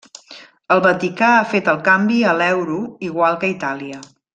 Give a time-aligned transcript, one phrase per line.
[0.75, 4.07] El Vaticà ha fet el canvi a l'euro igual que Itàlia.